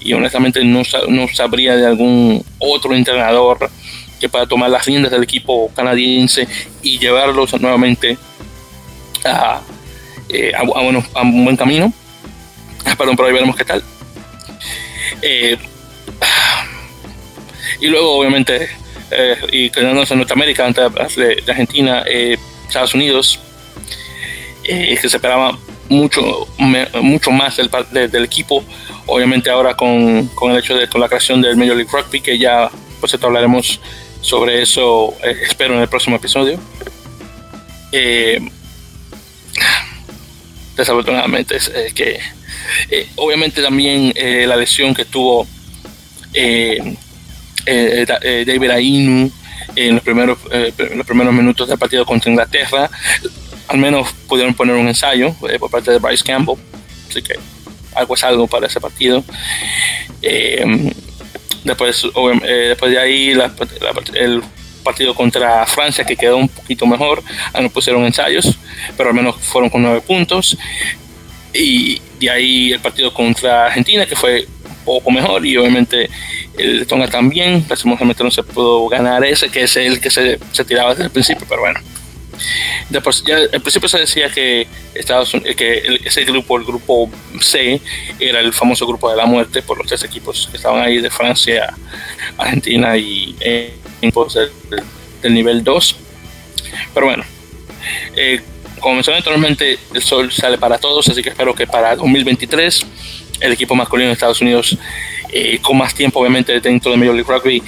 [0.00, 3.70] Y honestamente no, no sabría de algún otro entrenador
[4.20, 6.48] que pueda tomar las riendas del equipo canadiense
[6.82, 8.16] y llevarlos nuevamente
[9.24, 9.60] a,
[10.28, 10.62] eh, a,
[11.22, 11.92] un buen camino.
[12.96, 13.82] Perdón, pero ahí veremos qué tal.
[15.22, 15.56] Eh,
[17.80, 18.68] y luego, obviamente,
[19.10, 23.38] eh, y quedándonos en Norteamérica, antes de, Argentina, eh, Estados Unidos,
[24.68, 26.46] eh, que se esperaba mucho,
[27.02, 27.70] mucho más del,
[28.10, 28.64] del, equipo.
[29.06, 32.38] Obviamente, ahora con, con, el hecho de con la creación del Major League Rugby, que
[32.38, 33.80] ya, pues, hablaremos
[34.20, 36.58] sobre eso, espero, en el próximo episodio.
[40.76, 42.20] desafortunadamente, es que
[43.14, 44.12] obviamente también
[44.46, 45.46] la lesión que tuvo
[46.36, 46.96] eh,
[47.64, 49.32] eh, David Ainu
[49.74, 52.90] en los primeros, eh, los primeros minutos del partido contra Inglaterra.
[53.68, 56.56] Al menos pudieron poner un ensayo por parte de Bryce Campbell,
[57.08, 57.34] así que
[57.94, 59.24] algo es algo para ese partido.
[61.64, 62.06] después,
[62.42, 63.30] después de ahí,
[64.14, 64.42] el
[64.84, 67.22] partido contra Francia, que quedó un poquito mejor,
[67.60, 68.56] no pusieron ensayos,
[68.96, 70.56] pero al menos fueron con nueve puntos.
[71.52, 76.08] Y de ahí el partido contra Argentina, que fue un poco mejor, y obviamente
[76.56, 80.64] el Tonga también, lastimosamente no se pudo ganar ese, que es el que se, se
[80.64, 81.80] tiraba desde el principio, pero bueno.
[82.90, 87.80] Después, ya al principio se decía que Estados que ese grupo, el grupo C,
[88.18, 91.10] era el famoso grupo de la muerte por los tres equipos que estaban ahí de
[91.10, 91.74] Francia,
[92.38, 94.50] Argentina y eh, del,
[95.22, 95.96] del, nivel 2.
[96.94, 97.24] Pero bueno,
[98.16, 98.40] eh,
[98.80, 102.86] como mencioné anteriormente, el sol sale para todos, así que espero que para 2023
[103.40, 104.78] el equipo masculino de Estados Unidos
[105.32, 107.62] eh, con más tiempo obviamente dentro de Major League Rugby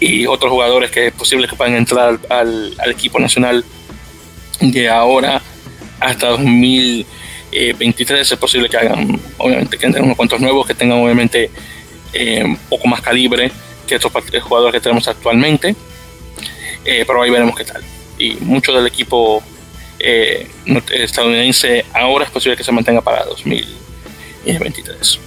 [0.00, 3.64] y otros jugadores que es posible que puedan entrar al, equipo nacional
[4.60, 5.42] de ahora
[6.00, 11.50] hasta 2023 es posible que hagan obviamente que entren unos cuantos nuevos que tengan obviamente
[12.12, 13.50] eh, un poco más calibre
[13.86, 15.74] que estos jugadores que tenemos actualmente
[16.84, 17.82] eh, pero ahí veremos qué tal
[18.18, 19.42] y mucho del equipo
[19.98, 25.20] estadounidense ahora es posible que se mantenga para 2023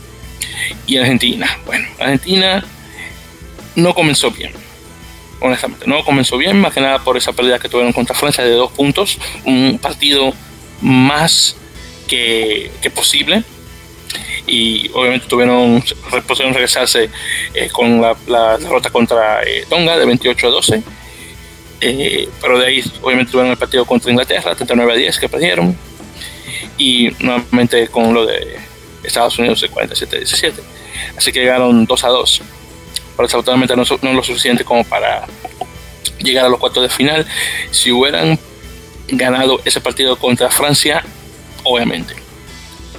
[0.87, 1.47] y Argentina.
[1.65, 2.63] Bueno, Argentina
[3.75, 4.51] no comenzó bien.
[5.41, 8.51] Honestamente, no comenzó bien, más que nada por esa pérdida que tuvieron contra Francia de
[8.51, 9.17] dos puntos.
[9.45, 10.33] Un partido
[10.81, 11.55] más
[12.07, 13.43] que, posible.
[14.47, 15.83] Y obviamente tuvieron,
[16.27, 17.09] pudieron regresarse
[17.53, 20.83] eh, con la, derrota contra eh, Tonga de 28 a 12.
[21.81, 25.77] Eh, pero de ahí, obviamente, tuvieron el partido contra Inglaterra, 39 a 10, que perdieron.
[26.77, 28.57] Y nuevamente con lo de
[29.03, 30.61] Estados Unidos de 47 a 17.
[31.15, 32.41] Así que llegaron 2 a 2.
[33.19, 35.25] Pero desafortunadamente no, no lo suficiente como para
[36.19, 37.27] llegar a los cuartos de final.
[37.69, 38.39] Si hubieran
[39.09, 41.03] ganado ese partido contra Francia,
[41.65, 42.15] obviamente.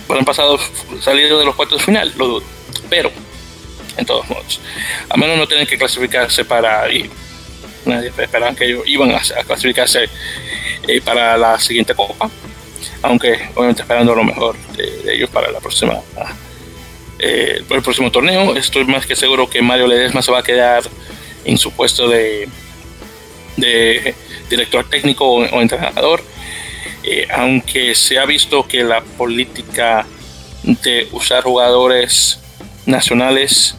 [0.06, 0.58] Hubieran pasado,
[1.00, 2.42] salido de los cuartos de final, lo dudo.
[2.90, 3.10] Pero,
[3.96, 4.60] en todos modos,
[5.08, 6.92] a menos no tienen que clasificarse para.
[6.92, 7.08] Y
[7.86, 10.06] nadie esperaba que ellos iban a, clasificarse
[10.86, 12.28] eh, para la siguiente copa
[13.02, 15.98] aunque obviamente esperando lo mejor de, ellos para la próxima
[17.22, 18.56] eh, el próximo torneo.
[18.56, 20.82] Estoy más que seguro que Mario Ledesma se va a quedar
[21.44, 22.48] en su puesto de,
[23.56, 24.14] de
[24.48, 26.22] director técnico o, entrenador,
[27.04, 30.06] eh, aunque se ha visto que la política
[30.62, 32.38] de usar jugadores
[32.86, 33.74] nacionales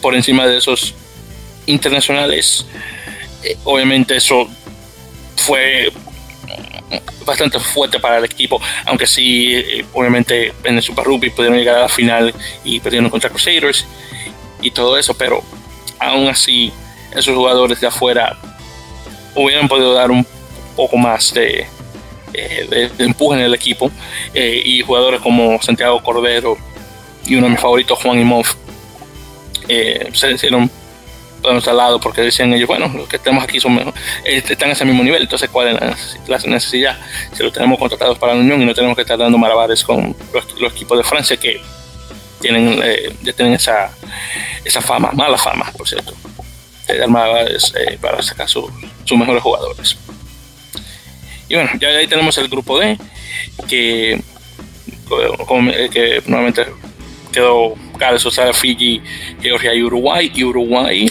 [0.00, 0.94] por encima de esos
[1.66, 2.66] internacionales.
[3.42, 4.48] Eh, obviamente eso
[5.36, 5.92] fue
[7.24, 11.76] bastante fuerte para el equipo, aunque sí, eh, obviamente en el Super Rugby pudieron llegar
[11.76, 13.86] a la final y perdieron contra Crusaders
[14.60, 15.42] y todo eso, pero
[15.98, 16.72] aún así
[17.14, 18.36] esos jugadores de afuera
[19.34, 20.26] hubieran podido dar un
[20.76, 21.66] poco más de,
[22.32, 23.90] eh, empuje en el equipo
[24.32, 26.58] eh, y jugadores como Santiago Cordero
[27.26, 28.46] y uno de mis favoritos, Juan Imov,
[29.66, 30.70] se hicieron
[31.48, 33.78] a nuestro lado porque decían ellos, bueno, los que tenemos aquí son
[34.24, 36.98] eh, están a ese mismo nivel, entonces cuál es la, necesidad
[37.32, 40.16] si los tenemos contratados para la Unión y no tenemos que estar dando malabares con
[40.32, 41.60] los, equipos de Francia que
[42.40, 43.90] tienen, eh, ya tienen esa,
[44.64, 46.14] esa fama, mala fama, por cierto,
[46.86, 48.70] de dar malabares eh, para sacar sus
[49.16, 49.96] mejores jugadores.
[51.48, 52.98] Y bueno, ya ahí tenemos el grupo D,
[53.68, 54.20] que,
[55.92, 56.66] que nuevamente
[57.34, 59.02] quedó Gales, sea Fiji,
[59.40, 60.30] Georgia y Uruguay.
[60.34, 61.10] Y Uruguay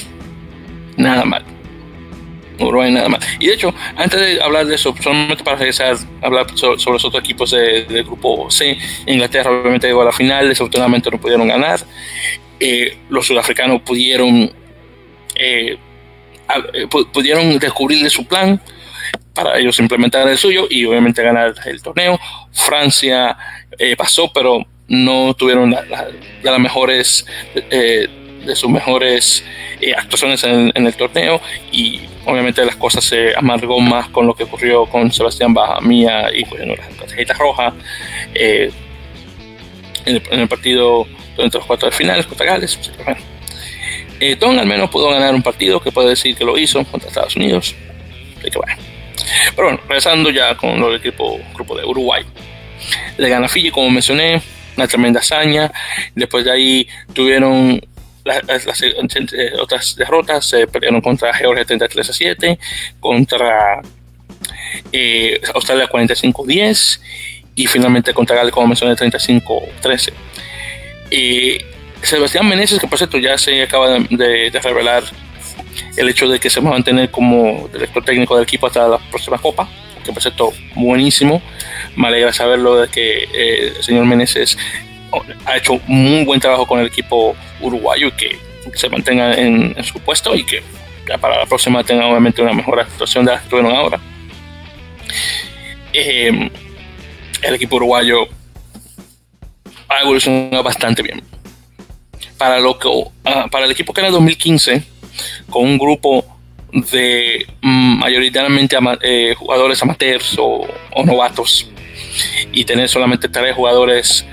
[0.98, 1.44] nada mal.
[2.60, 3.20] Uruguay nada mal.
[3.40, 7.16] Y de hecho, antes de hablar de eso, solamente para regresar hablar sobre los otros
[7.16, 8.78] equipos del grupo C,
[9.08, 11.80] Inglaterra obviamente llegó a la final, desafortunadamente no pudieron ganar.
[12.60, 14.52] Eh, los sudafricanos pudieron,
[15.36, 15.78] eh,
[16.74, 18.62] eh, pudieron descubrirle su plan
[19.34, 22.20] para ellos implementar el suyo y obviamente ganar el torneo.
[22.52, 23.36] Francia
[23.98, 25.76] pasó, pero no tuvieron
[26.44, 27.26] las mejores
[28.46, 29.44] de sus mejores
[29.82, 34.44] eh, actuaciones en, el torneo y obviamente las cosas se amargó más con lo que
[34.44, 37.74] ocurrió con Sebastián Mía y bueno, la tarjeta roja
[38.34, 38.72] eh,
[40.06, 42.80] en, el, partido entre los cuatro de finales contra Gales.
[43.04, 43.20] Bueno.
[44.20, 47.10] Eh, Don al menos pudo ganar un partido que puede decir que lo hizo contra
[47.10, 47.76] Estados Unidos.
[48.42, 52.24] Pero bueno, regresando ya con el equipo grupo de Uruguay.
[53.18, 54.42] Le gana Fiji, como mencioné,
[54.76, 55.72] una tremenda hazaña.
[56.16, 57.82] Después de ahí tuvieron
[58.24, 62.60] las, eh, otras derrotas se perdieron contra Georgia 33 a 7,
[63.00, 63.82] contra
[64.92, 67.02] eh, Australia 45 10
[67.56, 70.14] y finalmente contra Gales, como mencioné, 35 13.
[72.04, 75.04] Sebastián Meneses, que por cierto ya se acaba de, revelar
[75.96, 78.98] el hecho de que se va a mantener como director técnico del equipo hasta la
[79.10, 79.70] próxima Copa,
[80.04, 81.42] que por cierto buenísimo.
[81.96, 84.58] Me alegra saberlo de que eh, el señor Meneses
[85.46, 88.40] ha hecho muy buen trabajo con el equipo uruguayo y que
[88.76, 90.64] se mantenga en, su puesto y que
[91.20, 94.00] para la próxima tenga obviamente una mejor actuación de la que tuvieron ahora.
[95.92, 96.50] Em,
[97.42, 98.28] el equipo uruguayo
[99.90, 101.22] ha evolucionado bastante bien.
[102.38, 102.90] Para, lo que,
[103.26, 104.84] ah, para el equipo que era 2015,
[105.50, 106.26] con un grupo
[106.72, 110.68] de mm, mayoritariamente eh, jugadores amateurs o,
[111.06, 111.70] novatos
[112.52, 114.26] y tener solamente tres jugadores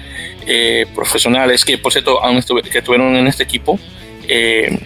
[0.53, 3.79] eh, profesionales que, por cierto, aún estuvieron en este equipo.
[4.27, 4.77] Eh,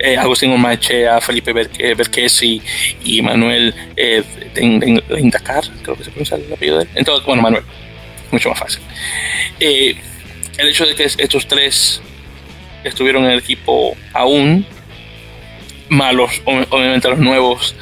[0.00, 4.24] eh, Agustín Omachea, Felipe Berques y, Manuel eh,
[5.16, 6.90] Indacar, creo que se pronuncia el apellido de él.
[6.96, 7.62] Entonces, bueno, Manuel,
[8.32, 8.82] mucho más fácil.
[9.60, 12.02] el hecho de que estos tres
[12.82, 14.66] estuvieron en el equipo aún,
[15.88, 17.76] malos, obviamente los nuevos,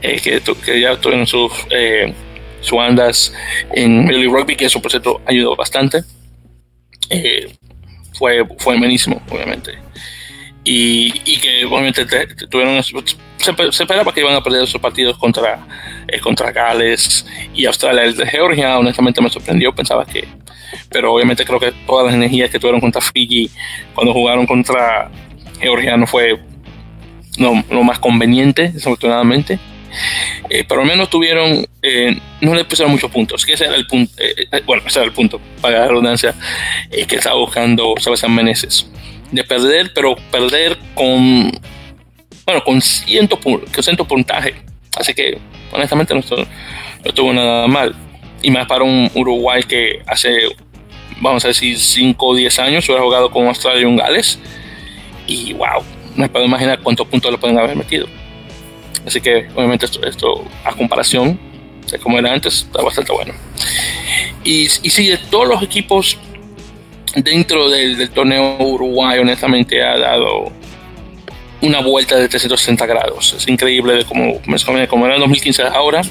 [0.00, 1.52] que, que, ya tuvieron sus,
[2.60, 3.32] sus andas
[3.72, 6.04] en Millie Rugby, que eso por cierto ayudó bastante.
[7.14, 7.56] Eh,
[8.12, 9.78] fue, fue buenísimo, obviamente.
[10.66, 12.06] Y, que obviamente
[12.48, 15.66] tuvieron se, esperaba que iban a perder esos partidos contra,
[16.08, 18.04] eh, contra Gales y Australia.
[18.04, 19.74] El de Georgia, honestamente, me sorprendió.
[19.74, 20.26] Pensaba que,
[20.88, 23.50] pero obviamente creo que todas las energías que tuvieron contra Fiji
[23.94, 25.10] cuando jugaron contra
[25.60, 26.40] Georgia no fue
[27.36, 29.58] lo más conveniente, desafortunadamente.
[30.48, 33.86] Eh, pero al menos tuvieron, eh, no le pusieron muchos puntos, que ese era el
[33.86, 36.34] punto, eh, bueno, ese era el punto, para la redundancia,
[36.90, 38.86] que estaba buscando Sebastián Meneses,
[39.30, 41.50] de perder, pero perder con,
[42.44, 43.38] bueno, con ciento,
[43.80, 44.54] ciento puntaje,
[44.96, 45.38] así que
[45.72, 46.46] honestamente no no
[47.10, 47.94] estuvo nada mal,
[48.42, 50.40] y más para un Uruguay que hace,
[51.20, 54.38] vamos a decir, 5 o 10 años hubiera jugado con Australia y un Gales,
[55.26, 55.82] y wow,
[56.16, 58.06] no puedo imaginar cuántos puntos le pueden haber metido.
[59.06, 61.38] Así que obviamente esto, a comparación
[61.90, 63.34] de cómo era antes está bastante bueno.
[64.42, 66.18] Y, y sí, de todos los equipos
[67.16, 70.52] dentro del, torneo Uruguay honestamente ha dado
[71.60, 73.34] una vuelta de 360 grados.
[73.34, 74.40] Es increíble de cómo,
[74.88, 76.02] como era en 2015 ahora,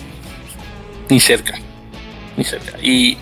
[1.10, 1.60] ni cerca,
[2.38, 2.78] ni cerca.
[2.82, 3.18] Y,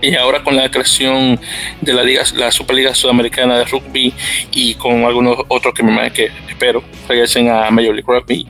[0.00, 1.38] y, ahora con la creación
[1.80, 4.14] de la liga, la Superliga Sudamericana de Rugby
[4.52, 8.46] y con algunos otros que me que espero regresen a Major League Rugby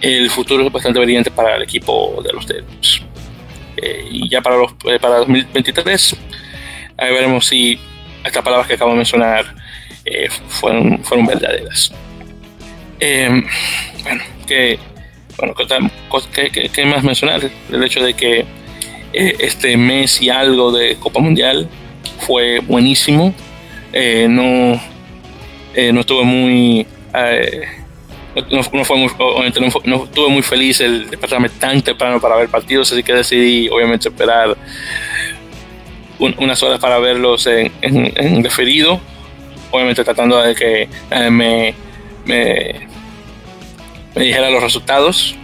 [0.00, 3.02] el futuro es bastante brillante para el equipo de los Devils.
[3.76, 6.16] Eh, y ya para, los, eh, para 2023,
[6.96, 7.78] ahí veremos si
[8.24, 9.54] estas palabras que acabo de mencionar
[10.48, 11.92] fueron, fueron verdaderas.
[12.98, 13.44] Em,
[14.02, 14.78] bueno, que,
[15.38, 15.54] bueno
[16.34, 17.40] ¿qué, más mencionar?
[17.70, 18.44] El hecho de que
[19.12, 21.68] este mes y algo de Copa Mundial
[22.26, 23.34] fue buenísimo.
[23.92, 24.80] no,
[25.92, 26.86] no estuve muy
[28.50, 29.10] no, fue muy,
[29.84, 34.08] no, estuve muy feliz el despertarme tan temprano para ver partidos, así que decidí obviamente
[34.08, 34.56] esperar
[36.18, 39.00] unas horas para verlos en, en, referido,
[39.70, 41.74] obviamente tratando de que eh, me,
[42.26, 42.88] me,
[44.14, 45.34] me, dijera los resultados.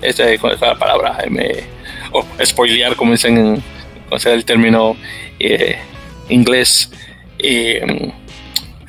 [0.00, 1.64] Este, con la palabra, eh,
[2.12, 3.62] o spoilear, como dicen en
[4.10, 4.96] el término
[5.40, 5.76] eh,
[6.28, 6.88] inglés.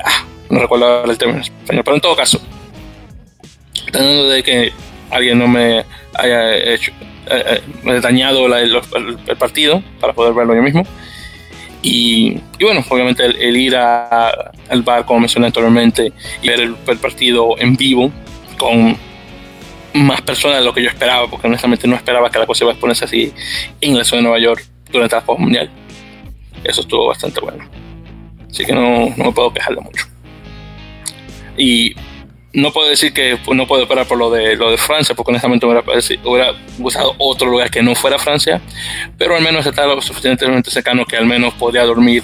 [0.05, 2.39] Ah, no recuerdo el término español, pero en todo caso,
[3.91, 4.73] tratando de que
[5.11, 6.91] alguien no me haya hecho
[7.29, 8.79] eh, eh dañado el,
[9.37, 10.85] partido para poder verlo yo mismo.
[11.81, 16.11] Y, bueno, obviamente el, ir al bar, como mencioné anteriormente,
[16.41, 18.11] y ver el, partido en vivo
[18.57, 18.97] con
[19.93, 22.73] más personas de lo que yo esperaba, porque honestamente no esperaba que la cosa iba
[22.73, 23.33] a ponerse así
[23.79, 25.69] en la ciudad de Nueva York durante la Copa Mundial.
[26.63, 27.63] Eso estuvo bastante bueno.
[28.49, 30.05] Así que no, no me puedo quejarlo mucho.
[31.57, 31.95] Y
[32.53, 35.65] no puedo decir que no puedo esperar por lo de lo de Francia, porque honestamente
[35.65, 35.83] hubiera,
[36.23, 38.61] hubiera gustado otro lugar que no fuera Francia,
[39.17, 42.23] pero al menos está lo suficientemente cercano que al menos podría dormir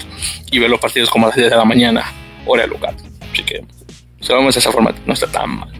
[0.50, 2.12] y ver los partidos como a las 10 de la mañana,
[2.44, 2.94] hora del lugar.
[3.32, 3.64] Así que,
[4.20, 5.70] si vamos de esa forma, no está tan mal.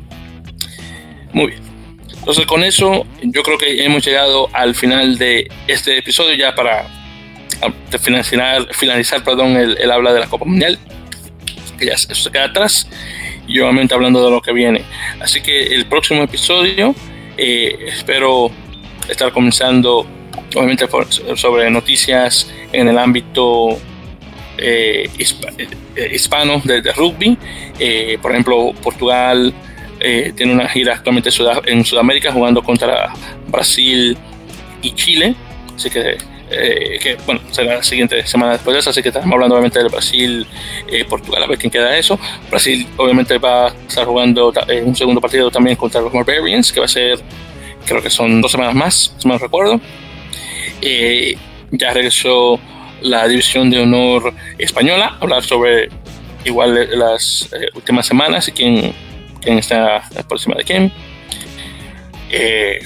[1.33, 1.63] Muy bien.
[2.19, 6.87] Entonces, con eso, yo creo que hemos llegado al final de este episodio, ya para
[8.01, 10.79] finalizar, finalizar perdón, el, el habla de la Copa Mundial,
[11.85, 12.89] ya se queda atrás
[13.47, 14.83] y obviamente hablando de lo que viene.
[15.21, 16.95] Así que el próximo episodio
[17.37, 18.51] eh, espero
[19.09, 20.07] estar comenzando
[20.55, 20.87] obviamente
[21.35, 23.79] sobre noticias en el ámbito
[24.59, 27.37] eh, eh, hispano de, rugby.
[28.21, 29.53] por ejemplo, Portugal
[29.99, 31.31] tiene una gira actualmente
[31.67, 33.13] en Sudamérica jugando contra
[33.49, 34.17] Brasil
[34.83, 35.35] y Chile.
[35.75, 36.17] Así que
[36.51, 39.83] eh, que bueno, será la siguiente semana después de eso, así que estamos hablando obviamente
[39.83, 40.47] de Brasil,
[40.89, 42.19] eh, Portugal, a ver quién queda eso.
[42.51, 46.81] Brasil obviamente va a estar jugando en un segundo partido también contra los Barbarians, que
[46.81, 47.19] va a ser,
[47.85, 49.81] creo que son dos semanas más, si me recuerdo.
[50.83, 51.37] Eh,
[51.73, 52.61] ya regresó
[53.01, 55.89] la división de honor española, hablar sobre
[56.45, 58.93] igual las últimas semanas y quién,
[59.41, 60.93] quién está por encima de quién.
[62.31, 62.85] Eh,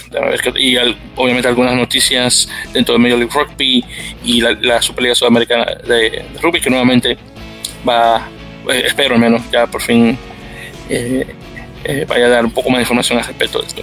[0.56, 0.76] y
[1.16, 3.84] obviamente algunas noticias dentro de Major League Rugby
[4.22, 7.16] y la, Superliga Sudamericana de, Rugby, que nuevamente
[7.88, 8.28] va,
[8.70, 10.18] eh, espero al menos, ya por fin
[10.90, 11.26] eh,
[12.06, 13.82] vaya a dar un poco más de información al respecto de esto.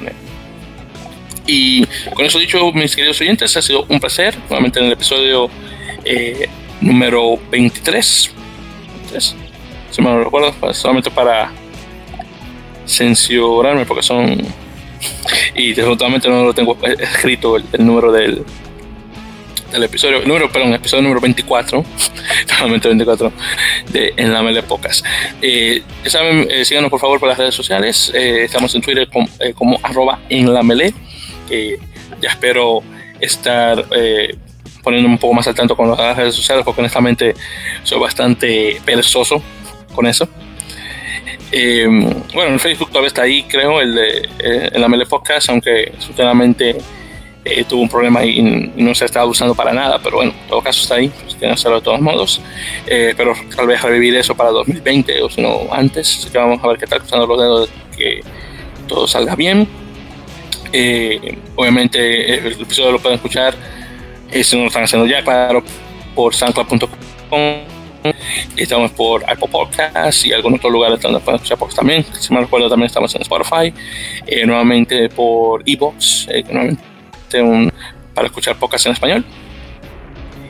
[1.47, 5.49] Y con eso dicho, mis queridos oyentes, ha sido un placer, nuevamente en el episodio
[6.81, 8.31] número 23.
[9.89, 11.51] si me lo recuerdo, solamente para
[12.85, 14.37] censurarme, porque son
[15.55, 18.43] y desafortunadamente no lo tengo escrito el, número del,
[19.71, 21.83] del episodio, el número, perdón, el episodio número 24,
[22.63, 23.33] 24
[23.91, 25.03] de En la Mele Pocas.
[25.41, 29.27] Eh, saben, eh, síganos por favor por las redes sociales, eh, estamos en Twitter como,
[29.55, 30.93] como arroba en la Mele,
[32.21, 32.81] ya espero
[33.19, 33.85] estar
[34.83, 37.33] poniéndome un poco más al tanto con las redes sociales, porque honestamente
[37.83, 39.41] soy bastante perezoso
[39.93, 40.29] con eso.
[41.51, 41.87] Eh,
[42.33, 46.77] bueno, en Facebook todavía está ahí, creo, el de eh, la Mele Podcast, aunque sinceramente
[47.45, 48.41] eh, tuvo un problema y,
[48.75, 51.49] no se está usando para nada, pero bueno, en todo caso está ahí, pues tienen
[51.55, 52.41] que hacerlo de todos modos.
[52.85, 56.67] pero tal vez revivir eso para 2020 o si no antes, así que vamos a
[56.67, 58.21] ver qué tal, cruzando los dedos que
[58.87, 59.67] todo salga bien.
[61.55, 63.55] obviamente el episodio lo pueden escuchar,
[64.43, 65.63] si no lo están haciendo ya, claro,
[66.13, 67.76] por soundcloud.com
[68.55, 72.05] Estamos por Apple Podcasts y algunos otros lugares donde pueden escuchar podcasts también.
[72.19, 73.73] Si me recuerdo, también estamos en Spotify.
[74.25, 76.83] Eh, nuevamente por Evox, eh, nuevamente
[78.13, 79.25] para escuchar podcasts en español.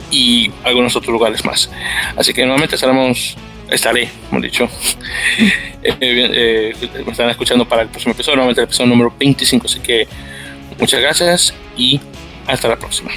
[0.09, 1.69] Y algunos otros lugares más.
[2.15, 3.37] Así que nuevamente estaremos
[3.69, 4.67] estaré, hemos dicho.
[5.83, 9.67] Eh, eh, me están escuchando para el próximo episodio, nuevamente el episodio número 25.
[9.67, 10.05] Así que
[10.77, 12.01] muchas gracias y
[12.45, 13.11] hasta la próxima.